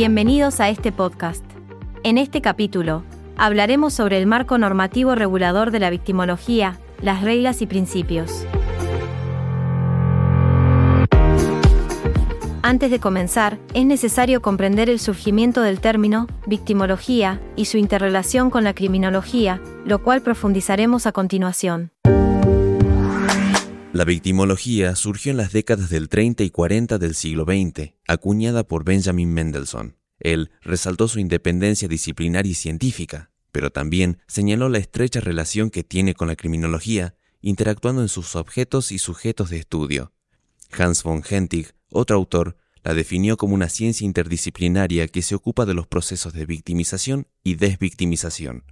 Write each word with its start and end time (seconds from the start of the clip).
Bienvenidos 0.00 0.60
a 0.60 0.68
este 0.68 0.92
podcast. 0.92 1.44
En 2.04 2.18
este 2.18 2.40
capítulo, 2.40 3.02
hablaremos 3.36 3.92
sobre 3.92 4.16
el 4.18 4.28
marco 4.28 4.56
normativo 4.56 5.16
regulador 5.16 5.72
de 5.72 5.80
la 5.80 5.90
victimología, 5.90 6.78
las 7.02 7.20
reglas 7.22 7.62
y 7.62 7.66
principios. 7.66 8.46
Antes 12.62 12.92
de 12.92 13.00
comenzar, 13.00 13.58
es 13.74 13.86
necesario 13.86 14.40
comprender 14.40 14.88
el 14.88 15.00
surgimiento 15.00 15.62
del 15.62 15.80
término 15.80 16.28
victimología 16.46 17.40
y 17.56 17.64
su 17.64 17.76
interrelación 17.76 18.50
con 18.50 18.62
la 18.62 18.74
criminología, 18.74 19.60
lo 19.84 20.04
cual 20.04 20.22
profundizaremos 20.22 21.08
a 21.08 21.12
continuación. 21.12 21.90
La 23.94 24.04
victimología 24.04 24.94
surgió 24.96 25.30
en 25.30 25.38
las 25.38 25.52
décadas 25.52 25.88
del 25.88 26.10
30 26.10 26.44
y 26.44 26.50
40 26.50 26.98
del 26.98 27.14
siglo 27.14 27.44
XX, 27.44 27.94
acuñada 28.06 28.62
por 28.62 28.84
Benjamin 28.84 29.32
Mendelssohn. 29.32 29.96
Él 30.20 30.50
resaltó 30.60 31.08
su 31.08 31.20
independencia 31.20 31.88
disciplinaria 31.88 32.52
y 32.52 32.54
científica, 32.54 33.30
pero 33.50 33.70
también 33.70 34.18
señaló 34.26 34.68
la 34.68 34.76
estrecha 34.76 35.20
relación 35.20 35.70
que 35.70 35.84
tiene 35.84 36.14
con 36.14 36.28
la 36.28 36.36
criminología, 36.36 37.14
interactuando 37.40 38.02
en 38.02 38.08
sus 38.08 38.36
objetos 38.36 38.92
y 38.92 38.98
sujetos 38.98 39.48
de 39.48 39.56
estudio. 39.56 40.12
Hans 40.76 41.02
von 41.02 41.22
Hentig, 41.28 41.68
otro 41.90 42.16
autor, 42.16 42.58
la 42.84 42.92
definió 42.92 43.38
como 43.38 43.54
una 43.54 43.70
ciencia 43.70 44.04
interdisciplinaria 44.04 45.08
que 45.08 45.22
se 45.22 45.34
ocupa 45.34 45.64
de 45.64 45.72
los 45.72 45.86
procesos 45.86 46.34
de 46.34 46.44
victimización 46.44 47.26
y 47.42 47.54
desvictimización. 47.54 48.64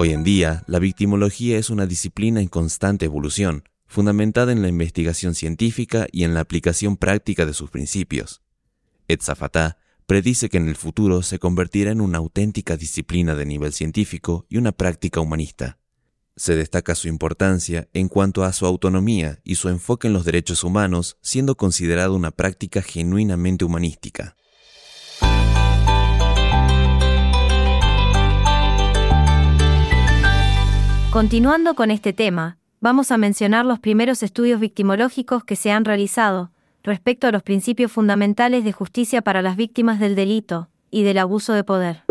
Hoy 0.00 0.12
en 0.12 0.22
día, 0.22 0.62
la 0.68 0.78
victimología 0.78 1.58
es 1.58 1.70
una 1.70 1.84
disciplina 1.84 2.40
en 2.40 2.46
constante 2.46 3.06
evolución, 3.06 3.64
fundamentada 3.88 4.52
en 4.52 4.62
la 4.62 4.68
investigación 4.68 5.34
científica 5.34 6.06
y 6.12 6.22
en 6.22 6.34
la 6.34 6.40
aplicación 6.40 6.96
práctica 6.96 7.44
de 7.44 7.52
sus 7.52 7.68
principios. 7.70 8.40
Ed 9.08 9.18
predice 10.06 10.50
que 10.50 10.58
en 10.58 10.68
el 10.68 10.76
futuro 10.76 11.22
se 11.22 11.40
convertirá 11.40 11.90
en 11.90 12.00
una 12.00 12.18
auténtica 12.18 12.76
disciplina 12.76 13.34
de 13.34 13.44
nivel 13.44 13.72
científico 13.72 14.46
y 14.48 14.58
una 14.58 14.70
práctica 14.70 15.18
humanista. 15.18 15.80
Se 16.36 16.54
destaca 16.54 16.94
su 16.94 17.08
importancia 17.08 17.88
en 17.92 18.06
cuanto 18.06 18.44
a 18.44 18.52
su 18.52 18.66
autonomía 18.66 19.40
y 19.42 19.56
su 19.56 19.68
enfoque 19.68 20.06
en 20.06 20.12
los 20.12 20.24
derechos 20.24 20.62
humanos, 20.62 21.16
siendo 21.22 21.56
considerada 21.56 22.12
una 22.12 22.30
práctica 22.30 22.82
genuinamente 22.82 23.64
humanística. 23.64 24.36
Continuando 31.18 31.74
con 31.74 31.90
este 31.90 32.12
tema, 32.12 32.58
vamos 32.80 33.10
a 33.10 33.18
mencionar 33.18 33.66
los 33.66 33.80
primeros 33.80 34.22
estudios 34.22 34.60
victimológicos 34.60 35.42
que 35.42 35.56
se 35.56 35.72
han 35.72 35.84
realizado 35.84 36.52
respecto 36.84 37.26
a 37.26 37.32
los 37.32 37.42
principios 37.42 37.90
fundamentales 37.90 38.62
de 38.62 38.70
justicia 38.70 39.20
para 39.20 39.42
las 39.42 39.56
víctimas 39.56 39.98
del 39.98 40.14
delito 40.14 40.68
y 40.92 41.02
del 41.02 41.18
abuso 41.18 41.54
de 41.54 41.64
poder. 41.64 42.04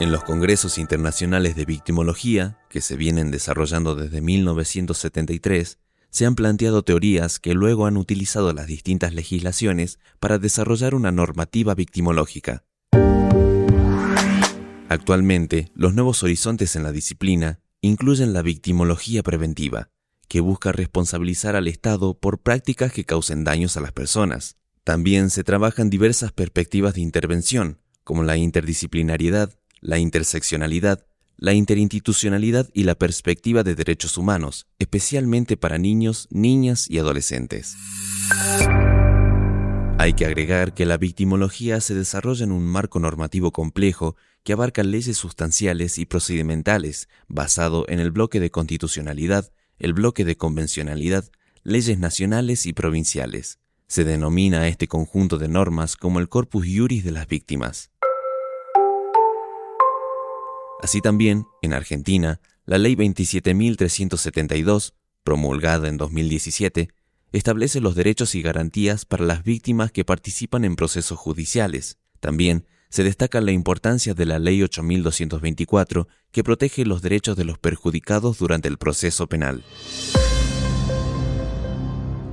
En 0.00 0.12
los 0.12 0.22
congresos 0.22 0.76
internacionales 0.76 1.56
de 1.56 1.64
victimología, 1.64 2.58
que 2.68 2.82
se 2.82 2.96
vienen 2.96 3.30
desarrollando 3.30 3.94
desde 3.94 4.20
1973, 4.20 5.78
se 6.10 6.26
han 6.26 6.34
planteado 6.34 6.82
teorías 6.82 7.38
que 7.38 7.54
luego 7.54 7.86
han 7.86 7.96
utilizado 7.96 8.52
las 8.52 8.66
distintas 8.66 9.14
legislaciones 9.14 9.98
para 10.20 10.38
desarrollar 10.38 10.94
una 10.94 11.10
normativa 11.10 11.74
victimológica. 11.74 12.65
Actualmente, 14.88 15.72
los 15.74 15.94
nuevos 15.94 16.22
horizontes 16.22 16.76
en 16.76 16.84
la 16.84 16.92
disciplina 16.92 17.58
incluyen 17.80 18.32
la 18.32 18.42
victimología 18.42 19.22
preventiva, 19.22 19.90
que 20.28 20.40
busca 20.40 20.72
responsabilizar 20.72 21.56
al 21.56 21.68
Estado 21.68 22.18
por 22.18 22.40
prácticas 22.40 22.92
que 22.92 23.04
causen 23.04 23.44
daños 23.44 23.76
a 23.76 23.80
las 23.80 23.92
personas. 23.92 24.56
También 24.84 25.30
se 25.30 25.42
trabajan 25.42 25.90
diversas 25.90 26.32
perspectivas 26.32 26.94
de 26.94 27.00
intervención, 27.00 27.80
como 28.04 28.22
la 28.22 28.36
interdisciplinariedad, 28.36 29.52
la 29.80 29.98
interseccionalidad, 29.98 31.06
la 31.36 31.52
interinstitucionalidad 31.52 32.68
y 32.72 32.84
la 32.84 32.94
perspectiva 32.94 33.62
de 33.62 33.74
derechos 33.74 34.16
humanos, 34.16 34.66
especialmente 34.78 35.56
para 35.56 35.78
niños, 35.78 36.28
niñas 36.30 36.88
y 36.88 36.98
adolescentes. 36.98 37.76
Hay 40.06 40.14
que 40.14 40.24
agregar 40.24 40.72
que 40.72 40.86
la 40.86 40.98
victimología 40.98 41.80
se 41.80 41.92
desarrolla 41.92 42.44
en 42.44 42.52
un 42.52 42.64
marco 42.64 43.00
normativo 43.00 43.50
complejo 43.50 44.14
que 44.44 44.52
abarca 44.52 44.84
leyes 44.84 45.16
sustanciales 45.16 45.98
y 45.98 46.06
procedimentales, 46.06 47.08
basado 47.26 47.84
en 47.88 47.98
el 47.98 48.12
bloque 48.12 48.38
de 48.38 48.52
constitucionalidad, 48.52 49.50
el 49.80 49.94
bloque 49.94 50.24
de 50.24 50.36
convencionalidad, 50.36 51.24
leyes 51.64 51.98
nacionales 51.98 52.66
y 52.66 52.72
provinciales. 52.72 53.58
Se 53.88 54.04
denomina 54.04 54.60
a 54.60 54.68
este 54.68 54.86
conjunto 54.86 55.38
de 55.38 55.48
normas 55.48 55.96
como 55.96 56.20
el 56.20 56.28
corpus 56.28 56.64
juris 56.72 57.02
de 57.02 57.10
las 57.10 57.26
víctimas. 57.26 57.90
Así 60.82 61.00
también, 61.00 61.46
en 61.62 61.72
Argentina, 61.72 62.40
la 62.64 62.78
Ley 62.78 62.94
27.372, 62.94 64.92
promulgada 65.24 65.88
en 65.88 65.96
2017, 65.96 66.90
establece 67.32 67.80
los 67.80 67.94
derechos 67.94 68.34
y 68.34 68.42
garantías 68.42 69.04
para 69.04 69.24
las 69.24 69.42
víctimas 69.42 69.92
que 69.92 70.04
participan 70.04 70.64
en 70.64 70.76
procesos 70.76 71.18
judiciales. 71.18 71.98
También 72.20 72.66
se 72.88 73.04
destaca 73.04 73.40
la 73.40 73.52
importancia 73.52 74.14
de 74.14 74.26
la 74.26 74.38
Ley 74.38 74.62
8224, 74.62 76.08
que 76.30 76.44
protege 76.44 76.84
los 76.84 77.02
derechos 77.02 77.36
de 77.36 77.44
los 77.44 77.58
perjudicados 77.58 78.38
durante 78.38 78.68
el 78.68 78.78
proceso 78.78 79.26
penal. 79.26 79.64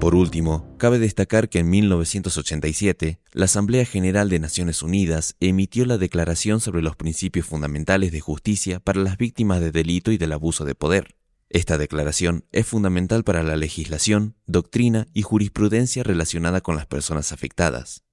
Por 0.00 0.14
último, 0.14 0.64
cabe 0.78 1.00
destacar 1.00 1.48
que 1.48 1.58
en 1.58 1.70
1987, 1.70 3.18
la 3.32 3.46
Asamblea 3.46 3.84
General 3.84 4.28
de 4.28 4.38
Naciones 4.38 4.82
Unidas 4.82 5.34
emitió 5.40 5.84
la 5.86 5.98
Declaración 5.98 6.60
sobre 6.60 6.82
los 6.82 6.94
Principios 6.94 7.46
Fundamentales 7.46 8.12
de 8.12 8.20
Justicia 8.20 8.78
para 8.78 9.00
las 9.00 9.16
Víctimas 9.18 9.60
de 9.60 9.72
Delito 9.72 10.12
y 10.12 10.18
del 10.18 10.32
Abuso 10.32 10.64
de 10.64 10.76
Poder. 10.76 11.17
Esta 11.50 11.78
declaración 11.78 12.44
es 12.52 12.66
fundamental 12.66 13.24
para 13.24 13.42
la 13.42 13.56
legislación, 13.56 14.34
doctrina 14.44 15.06
y 15.14 15.22
jurisprudencia 15.22 16.02
relacionada 16.02 16.60
con 16.60 16.76
las 16.76 16.84
personas 16.84 17.32
afectadas. 17.32 18.04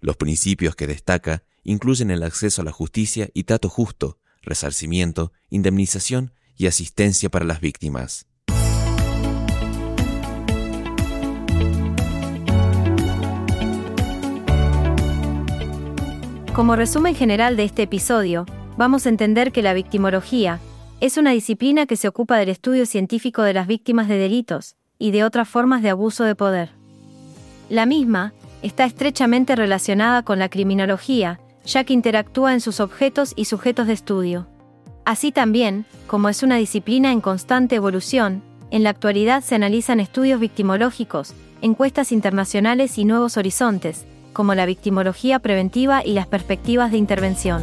Los 0.00 0.16
principios 0.16 0.76
que 0.76 0.86
destaca 0.86 1.42
incluyen 1.64 2.12
el 2.12 2.22
acceso 2.22 2.62
a 2.62 2.64
la 2.64 2.70
justicia 2.70 3.30
y 3.34 3.44
trato 3.44 3.68
justo, 3.68 4.20
resarcimiento, 4.42 5.32
indemnización 5.50 6.34
y 6.56 6.68
asistencia 6.68 7.30
para 7.30 7.44
las 7.44 7.60
víctimas. 7.60 8.26
Como 16.52 16.76
resumen 16.76 17.16
general 17.16 17.56
de 17.56 17.64
este 17.64 17.82
episodio, 17.82 18.46
vamos 18.76 19.06
a 19.06 19.08
entender 19.08 19.50
que 19.50 19.62
la 19.62 19.74
victimología 19.74 20.60
es 21.00 21.16
una 21.16 21.32
disciplina 21.32 21.86
que 21.86 21.96
se 21.96 22.08
ocupa 22.08 22.36
del 22.36 22.48
estudio 22.48 22.86
científico 22.86 23.42
de 23.42 23.52
las 23.52 23.66
víctimas 23.66 24.08
de 24.08 24.18
delitos 24.18 24.76
y 24.98 25.10
de 25.10 25.24
otras 25.24 25.48
formas 25.48 25.82
de 25.82 25.90
abuso 25.90 26.24
de 26.24 26.34
poder. 26.34 26.70
La 27.68 27.86
misma 27.86 28.32
está 28.62 28.84
estrechamente 28.84 29.56
relacionada 29.56 30.22
con 30.22 30.38
la 30.38 30.48
criminología, 30.48 31.40
ya 31.66 31.84
que 31.84 31.92
interactúa 31.92 32.52
en 32.52 32.60
sus 32.60 32.80
objetos 32.80 33.32
y 33.36 33.46
sujetos 33.46 33.86
de 33.86 33.92
estudio. 33.92 34.46
Así 35.04 35.32
también, 35.32 35.84
como 36.06 36.28
es 36.28 36.42
una 36.42 36.56
disciplina 36.56 37.12
en 37.12 37.20
constante 37.20 37.74
evolución, 37.76 38.42
en 38.70 38.82
la 38.82 38.90
actualidad 38.90 39.42
se 39.42 39.54
analizan 39.54 40.00
estudios 40.00 40.40
victimológicos, 40.40 41.34
encuestas 41.60 42.12
internacionales 42.12 42.98
y 42.98 43.04
nuevos 43.04 43.36
horizontes, 43.36 44.06
como 44.32 44.54
la 44.54 44.66
victimología 44.66 45.38
preventiva 45.38 46.04
y 46.04 46.12
las 46.12 46.26
perspectivas 46.26 46.90
de 46.90 46.98
intervención. 46.98 47.62